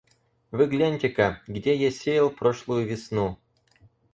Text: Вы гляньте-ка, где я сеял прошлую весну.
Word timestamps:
Вы 0.49 0.65
гляньте-ка, 0.65 1.43
где 1.45 1.75
я 1.75 1.91
сеял 1.91 2.31
прошлую 2.31 2.87
весну. 2.87 3.37